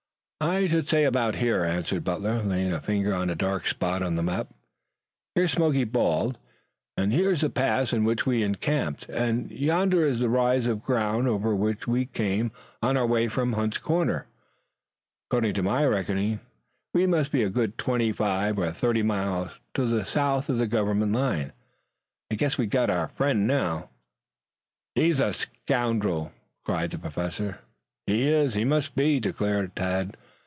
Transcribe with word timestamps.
"I 0.43 0.67
should 0.67 0.87
say 0.89 1.03
about 1.03 1.35
here," 1.35 1.63
answered 1.63 2.03
Butler, 2.03 2.41
laying 2.41 2.73
a 2.73 2.81
finger 2.81 3.13
on 3.13 3.29
a 3.29 3.35
dark 3.35 3.67
spot 3.67 4.01
on 4.01 4.15
the 4.15 4.23
map. 4.23 4.49
"Here 5.35 5.43
is 5.43 5.51
Smoky 5.51 5.83
Bald, 5.83 6.39
here 6.97 7.29
is 7.31 7.41
the 7.41 7.49
pass 7.51 7.93
in 7.93 8.05
which 8.05 8.25
we 8.25 8.41
are 8.41 8.47
encamped, 8.47 9.07
and 9.07 9.51
yonder 9.51 10.03
is 10.03 10.19
the 10.19 10.29
rise 10.29 10.65
of 10.65 10.81
ground 10.81 11.27
over 11.27 11.55
which 11.55 11.85
we 11.87 12.07
came 12.07 12.51
on 12.81 12.97
our 12.97 13.05
way 13.05 13.27
from 13.27 13.53
Hunt's 13.53 13.77
Corners. 13.77 14.25
According 15.29 15.53
to 15.53 15.61
my 15.61 15.85
reckoning, 15.85 16.39
we 16.95 17.05
must 17.05 17.31
be 17.31 17.43
a 17.43 17.49
good 17.49 17.77
twenty 17.77 18.11
five 18.11 18.57
or 18.57 18.71
thirty 18.71 19.03
miles 19.03 19.51
to 19.75 19.85
the 19.85 20.05
south 20.05 20.49
of 20.49 20.57
the 20.57 20.65
government 20.65 21.11
line. 21.11 21.53
I 22.31 22.35
guess 22.35 22.57
we've 22.57 22.67
got 22.67 22.89
our 22.89 23.07
friend 23.07 23.45
now." 23.45 23.91
"He's 24.95 25.19
a 25.19 25.33
scoundrel!" 25.33 26.31
cried 26.65 26.89
the 26.89 26.97
Professor. 26.99 27.59
"He 28.07 28.27
is. 28.27 28.55
He 28.55 28.65
must 28.65 28.95
be," 28.95 29.19
declared 29.19 29.75
Tad. 29.75 30.17